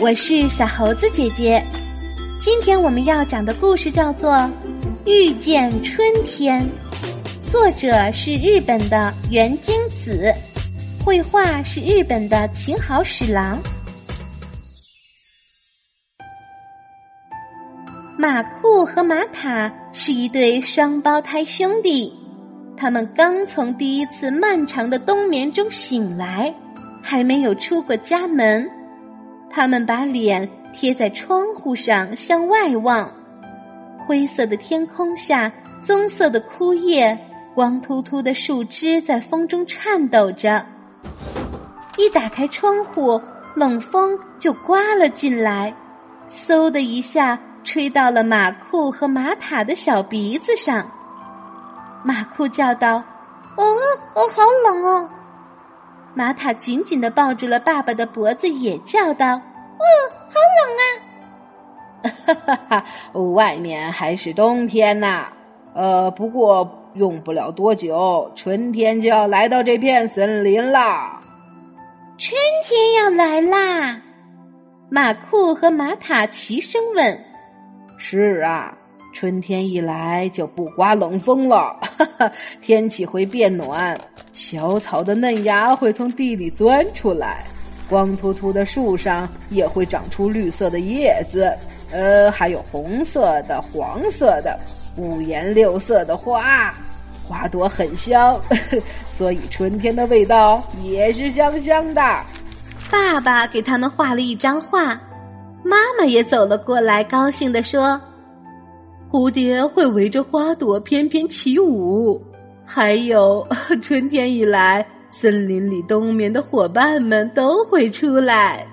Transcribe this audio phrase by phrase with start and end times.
[0.00, 1.62] 我是小猴子姐姐。
[2.40, 4.32] 今天我们要讲的故事叫做
[5.04, 6.66] 《遇见春天》，
[7.52, 10.32] 作者是日本的原京子，
[11.04, 13.58] 绘画是日本的秦好史郎。
[18.16, 22.10] 马库和马塔是一对双胞胎兄弟，
[22.74, 26.54] 他们刚从第一次漫长的冬眠中醒来，
[27.02, 28.66] 还没有出过家门。
[29.50, 33.12] 他们把脸贴在窗户上向外望，
[33.98, 37.18] 灰色的天空下，棕色的枯叶，
[37.54, 40.64] 光秃秃的树枝在风中颤抖着。
[41.96, 43.20] 一打开窗户，
[43.54, 45.74] 冷风就刮了进来，
[46.28, 47.38] 嗖的一下。
[47.62, 50.90] 吹到了马库和马塔的小鼻子上，
[52.02, 52.96] 马库叫道
[53.54, 53.64] ：“哦
[54.14, 55.10] 哦，好冷哦！”
[56.20, 59.26] 马塔紧紧的抱住了爸爸的脖子，也叫道
[59.80, 59.84] ：“哦，
[60.28, 60.84] 好冷啊！”
[62.26, 65.32] 哈哈哈，外面还是冬天呐。
[65.72, 71.22] 呃，不过用不了多久，春天就要来到这片森林啦。
[72.18, 73.98] 春天要来啦！
[74.90, 77.18] 马库和玛塔齐声问。
[77.96, 78.76] 是啊，
[79.14, 83.98] 春天一来就不刮冷风了，哈哈，天气会变暖，
[84.32, 87.44] 小草的嫩芽会从地里钻出来，
[87.88, 91.52] 光秃秃的树上也会长出绿色的叶子，
[91.90, 94.58] 呃，还有红色的、黄色的、
[94.96, 96.74] 五颜六色的花，
[97.26, 98.40] 花朵很香，
[99.08, 102.00] 所以春天的味道也是香香的。
[102.90, 105.00] 爸爸给他们画了一张画。
[105.62, 108.00] 妈妈也走了过来，高兴地说
[109.12, 112.20] ：“蝴蝶会围着花朵翩翩起舞，
[112.72, 113.44] 还有
[113.82, 118.64] 春天一来，森林里冬眠的伙伴们都会出来，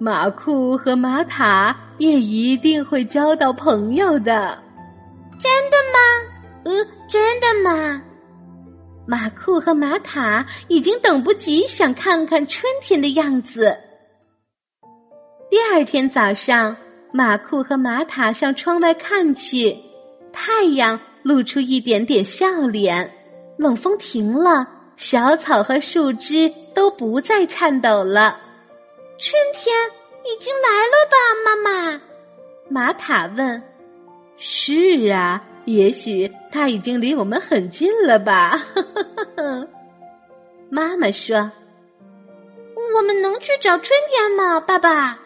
[0.00, 4.58] 马库和马塔也一定会交到朋友的。”
[5.38, 6.00] 真的吗？
[6.64, 8.02] 嗯，真的吗？
[9.06, 13.78] 马库和马塔已经等不及想看看春天的样子。
[15.48, 16.76] 第二天早上，
[17.12, 19.76] 马库和马塔向窗外看去，
[20.32, 23.08] 太阳露出一点点笑脸，
[23.56, 28.38] 冷风停了，小草和树枝都不再颤抖了。
[29.18, 29.74] 春天
[30.24, 31.56] 已经来了吧，妈
[31.92, 32.00] 妈？
[32.68, 33.62] 玛塔问。
[34.36, 38.62] 是啊，也许它已经离我们很近了吧？
[40.68, 41.50] 妈妈说。
[42.94, 45.18] 我们能去找春天吗，爸爸？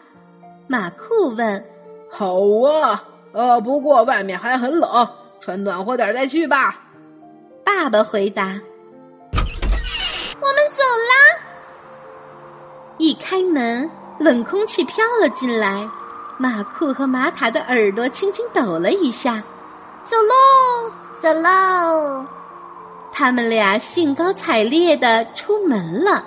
[0.67, 1.65] 马库问
[2.09, 3.03] ：“好啊，
[3.33, 5.07] 呃，不过外面还很冷，
[5.39, 6.80] 穿暖和点再去吧。”
[7.73, 8.43] 爸爸回答
[9.33, 11.15] ：“我们走啦。”
[12.99, 13.89] 一开门，
[14.19, 15.89] 冷空气飘了进来，
[16.37, 19.41] 马库和玛塔的耳朵轻轻抖了一下。
[20.03, 22.25] “走喽，走喽！”
[23.11, 26.25] 他们俩兴高采烈的出门了。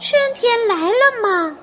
[0.00, 1.54] 春天来了吗？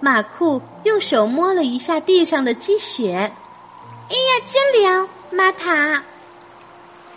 [0.00, 3.14] 马库用手摸了一下地上的积雪，
[4.08, 5.08] 哎呀，真凉！
[5.30, 6.02] 玛塔，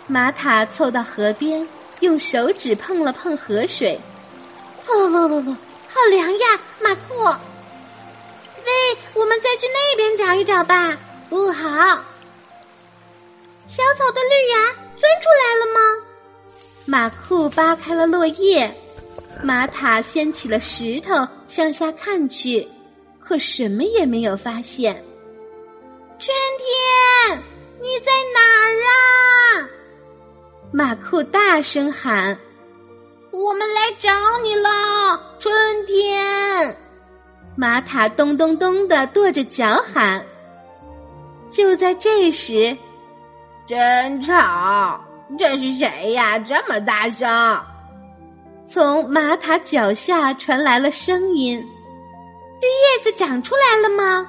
[0.06, 1.66] 马塔凑到河边，
[2.00, 4.00] 用手指碰了碰河水，
[4.86, 5.56] 哦
[5.88, 6.60] 好凉呀！
[6.80, 10.96] 马库，喂，我们再去那边找一找吧。
[11.28, 11.68] 不好，
[13.66, 15.80] 小草的绿芽钻出来了吗？
[16.86, 18.72] 马库扒开了落叶，
[19.42, 22.66] 玛塔掀起了石头，向下看去。
[23.18, 24.94] 可什么也没有发现。
[26.20, 27.42] 春天，
[27.82, 29.68] 你在哪儿啊？
[30.76, 32.36] 马库大声喊
[33.32, 34.10] ：“我们来找
[34.44, 35.50] 你了，春
[35.86, 36.76] 天！”
[37.56, 40.22] 马塔咚咚咚的跺着脚喊。
[41.48, 42.76] 就在这时，
[43.66, 45.00] 真吵！
[45.38, 46.38] 这是谁呀？
[46.40, 47.58] 这么大声！
[48.66, 51.58] 从马塔脚下传来了声音。
[52.60, 54.28] 绿叶子长出来了吗？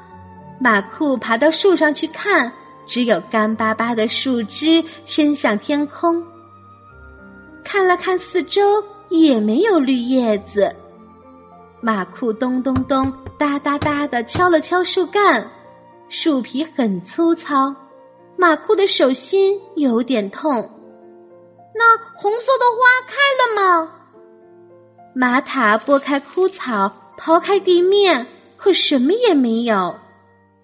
[0.61, 2.49] 马库爬到树上去看，
[2.85, 6.25] 只有干巴巴的树枝伸向天空。
[7.67, 10.73] 看了看四周，也没有绿叶子。
[11.81, 15.45] 马库咚咚咚、哒哒哒的敲了敲树干，
[16.07, 17.75] 树皮很粗糙。
[18.37, 20.71] 马库的手心有点痛。
[21.75, 23.91] 那红色的花开了吗？
[25.13, 26.89] 玛塔拨开枯草。
[27.19, 28.25] 刨开地面，
[28.55, 29.93] 可什么也没有。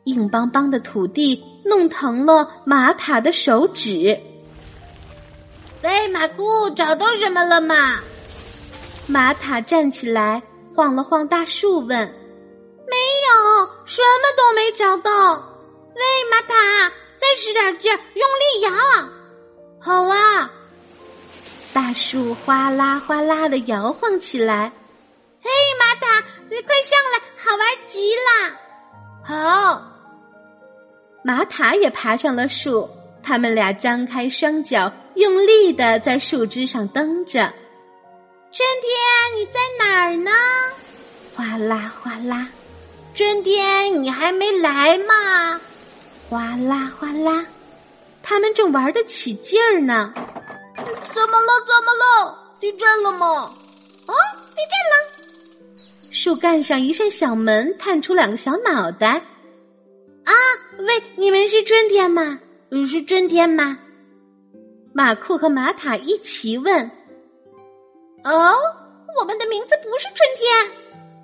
[0.06, 4.18] 硬邦邦的土地弄疼了玛塔的手指。
[5.84, 8.00] 喂，马库，找到什么了吗？
[9.06, 10.42] 玛塔站起来，
[10.74, 11.90] 晃了晃大树，问
[12.90, 12.96] ：“没
[13.28, 15.36] 有什么都没找到。
[15.94, 16.02] 喂，
[16.32, 18.72] 玛塔，再使点劲儿，用力摇。
[19.78, 20.50] 好啊！
[21.74, 24.72] 大树哗啦哗啦的摇晃起来。
[25.42, 28.56] 嘿，玛塔，你快上来，好玩极了。
[29.26, 29.82] 好，
[31.26, 32.90] 玛塔也爬上了树。
[33.24, 37.52] 他们俩张开双脚，用力的在树枝上蹬着。
[38.52, 40.32] 春天，你在哪儿呢？
[41.36, 42.48] 哗啦哗啦。
[43.16, 45.62] 春天，你还没来吗？
[46.30, 47.46] 哗啦哗啦。
[48.22, 50.14] 他们正玩得起劲儿呢。
[50.16, 51.48] 怎么了？
[51.68, 52.56] 怎么了？
[52.60, 53.28] 地震了吗？
[54.06, 54.14] 哦，
[54.56, 56.10] 地震了！
[56.12, 59.22] 树干上一扇小门探出两个小脑袋。
[60.26, 60.34] 啊，
[60.80, 62.40] 喂，你们是春天吗？
[62.86, 63.78] 是春天吗？
[64.96, 66.92] 马库和马塔一起问。
[68.24, 68.56] 哦，
[69.20, 70.56] 我们的名字不是春天，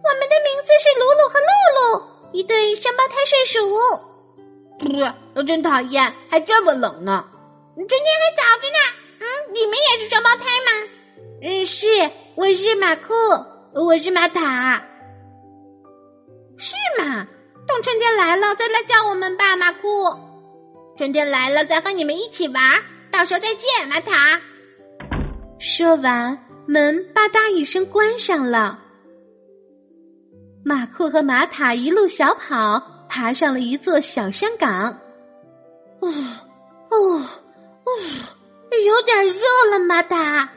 [0.04, 1.52] 我们的名字是鲁鲁和露
[1.98, 3.60] 露，一对双胞胎睡鼠。
[5.34, 7.26] 不，真讨厌，还这么冷呢。
[7.76, 8.78] 春天还早着呢。
[9.20, 10.88] 嗯，你们也是双胞胎吗？
[11.42, 11.88] 嗯，是，
[12.36, 13.14] 我是马库，
[13.74, 14.84] 我是玛塔。
[16.58, 17.28] 是吗？
[17.68, 20.29] 等春天来了再来叫我们吧，马库。
[21.00, 22.62] 春天来了再和你们一起玩，
[23.10, 24.38] 到时候再见，玛塔。
[25.58, 26.38] 说完，
[26.68, 28.78] 门吧嗒一声关上了。
[30.62, 35.00] 马库和玛塔一路小跑，爬上了一座小山岗。
[36.02, 36.14] 哦，
[36.90, 36.98] 哦，
[37.86, 37.92] 哦。
[38.86, 39.42] 有点热
[39.72, 40.50] 了，马塔。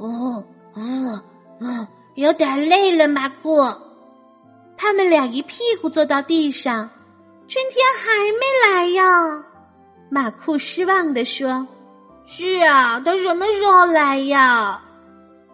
[0.00, 0.44] 哦，
[0.74, 1.22] 哦，
[1.60, 3.64] 哦，有点累了，马库。
[4.76, 6.90] 他们俩一屁股坐到地上。
[7.46, 9.44] 春天还没来呀？
[10.10, 11.66] 马库失望地说
[12.26, 14.82] ：“是啊，他什么时候来呀？”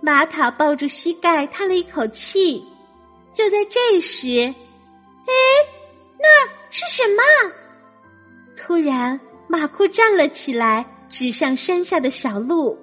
[0.00, 2.64] 玛塔抱住膝盖，叹了一口气。
[3.32, 4.28] 就在这时，
[5.26, 5.34] 哎，
[6.18, 6.26] 那
[6.70, 7.22] 是什么？
[8.56, 9.18] 突然，
[9.48, 10.84] 马库站了起来。
[11.10, 12.76] 指向山下的小路，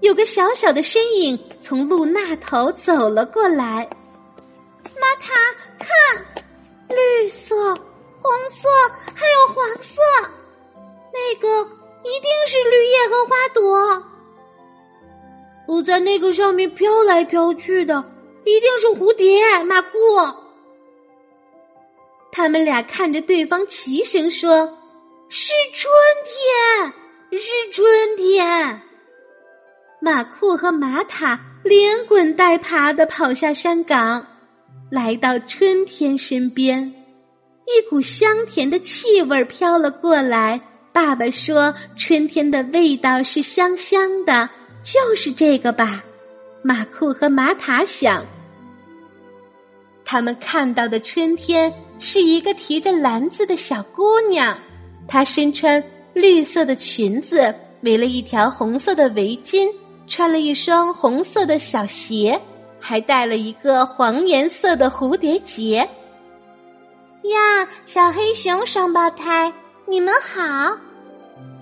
[0.00, 3.86] 有个小小的身影从路那头走了过来。
[4.84, 5.34] 玛塔，
[5.78, 6.44] 看，
[6.88, 7.54] 绿色、
[8.16, 8.68] 红色
[9.14, 10.00] 还有黄色，
[11.12, 11.62] 那个
[12.04, 14.02] 一定是绿叶和花朵。
[15.66, 18.04] 我在那个上面飘来飘去的，
[18.44, 19.64] 一定是蝴蝶。
[19.64, 19.98] 马库，
[22.32, 24.78] 他们俩看着对方，齐声说
[25.28, 25.92] ：“是春
[26.24, 26.92] 天。”
[27.30, 28.80] 是春天，
[30.00, 34.26] 马库和马塔连滚带爬的跑下山岗，
[34.90, 36.90] 来到春天身边。
[37.66, 40.58] 一股香甜的气味飘了过来。
[41.00, 44.50] 爸爸说：“春天的味道是香香的，
[44.82, 46.02] 就是这个吧？”
[46.60, 48.24] 马库和马塔想，
[50.04, 54.58] 他们看到的春天是一个提着篮子的小姑娘，
[55.06, 55.80] 她身穿。
[56.14, 59.68] 绿色的裙子围了一条红色的围巾，
[60.08, 62.36] 穿了一双红色的小鞋，
[62.80, 65.88] 还戴了一个黄颜色的蝴蝶结。
[67.22, 69.52] 呀，小黑熊双胞胎，
[69.86, 70.76] 你们好！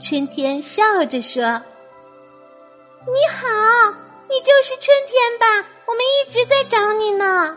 [0.00, 1.42] 春天笑着说
[3.06, 3.46] ：“你好，
[4.28, 5.68] 你就是春天吧？
[5.86, 7.56] 我们一直在找你呢。”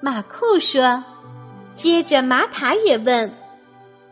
[0.00, 1.02] 马库说。
[1.74, 3.32] 接着马塔也问：“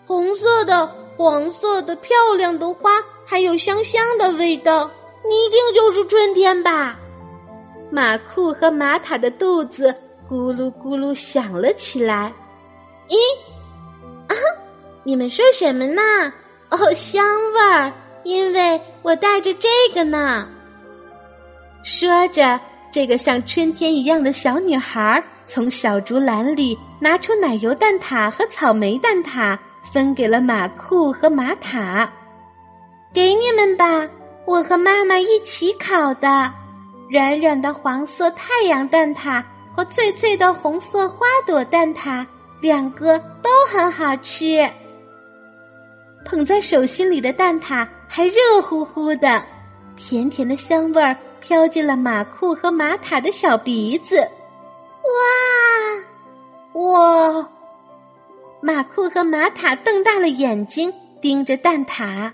[0.06, 2.90] 红色的。”黄色的漂亮的花，
[3.26, 4.90] 还有香香的味道，
[5.28, 6.98] 你一定就是春天吧？
[7.90, 9.94] 马库和马塔的肚子
[10.28, 12.32] 咕噜咕噜响了起来。
[13.08, 13.16] 咦，
[14.26, 14.34] 啊，
[15.04, 16.32] 你们说什么呢？
[16.72, 17.92] 哦，香味儿，
[18.24, 20.48] 因为我带着这个呢。
[21.84, 22.58] 说着，
[22.90, 29.56] 这个像春天一样的小女孩从小竹篮里拿出奶油蛋挞和草莓蛋挞。
[29.92, 32.10] 分给了马库和马塔，
[33.12, 34.08] 给你们吧，
[34.46, 36.50] 我和妈妈一起烤的，
[37.10, 39.44] 软软的黄色太阳蛋挞
[39.76, 42.24] 和脆脆的红色花朵蛋挞，
[42.62, 44.66] 两个都很好吃。
[46.24, 49.42] 捧在手心里的蛋挞还热乎乎的，
[49.96, 54.16] 甜甜的香味儿飘进了马库和马塔的小鼻子。
[56.74, 57.48] 哇，哇！
[58.60, 62.30] 马库和马塔瞪大了眼睛盯着蛋挞。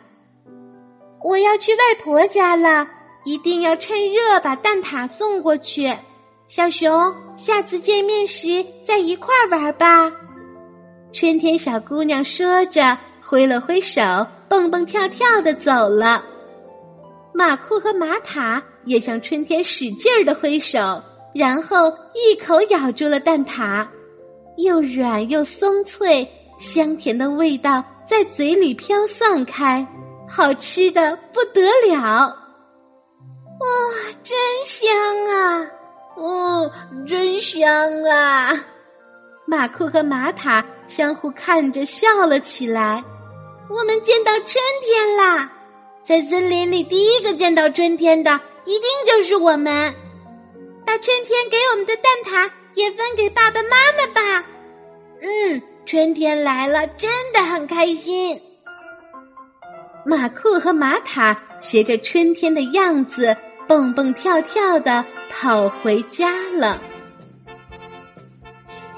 [1.23, 2.87] 我要去外婆家了，
[3.25, 5.93] 一定要趁热把蛋挞送过去。
[6.47, 10.13] 小熊，下次见面时再一块儿玩吧。
[11.13, 12.97] 春天小姑娘说着，
[13.29, 16.25] 挥了挥手，蹦蹦跳跳的走了。
[17.35, 20.99] 马库和马塔也向春天使劲儿的挥手，
[21.35, 23.87] 然后一口咬住了蛋挞。
[24.57, 26.27] 又软又松脆，
[26.59, 29.87] 香甜的味道在嘴里飘散开，
[30.27, 32.35] 好吃的不得了。
[33.61, 33.69] 哇，
[34.23, 34.89] 真香
[35.27, 35.71] 啊！
[36.17, 36.73] 哦，
[37.07, 37.69] 真香
[38.05, 38.59] 啊！
[39.47, 43.05] 马库和玛塔相互看着笑了起来。
[43.71, 45.53] 我们见到春天啦！
[46.03, 49.95] 在森林里，第一个见到春天的一定就是我们。
[50.87, 54.47] 把春天给我们的蛋挞也分给爸爸妈妈吧。
[55.21, 58.41] 嗯，春天来了，真的很开心。
[60.07, 66.81] 马库和玛塔学着春天的样子，蹦蹦跳跳的跑回家了。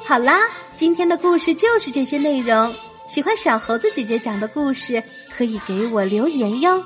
[0.05, 2.73] 好啦，今天的故事就是这些内容。
[3.12, 5.02] 喜欢小猴子姐姐讲的故事，
[5.37, 6.81] 可以给我留言哟。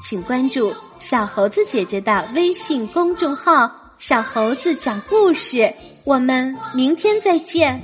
[0.00, 5.72] 请关注小猴子姐姐的微信公众号“小猴子讲故事”。
[6.02, 7.80] 我们明天再见。